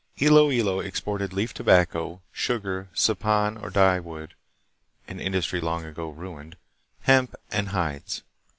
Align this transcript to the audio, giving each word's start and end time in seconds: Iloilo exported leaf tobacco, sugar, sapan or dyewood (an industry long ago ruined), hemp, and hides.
Iloilo 0.19 0.79
exported 0.79 1.31
leaf 1.31 1.53
tobacco, 1.53 2.23
sugar, 2.31 2.89
sapan 2.91 3.55
or 3.55 3.69
dyewood 3.69 4.33
(an 5.07 5.19
industry 5.19 5.61
long 5.61 5.85
ago 5.85 6.09
ruined), 6.09 6.57
hemp, 7.01 7.35
and 7.51 7.67
hides. 7.67 8.23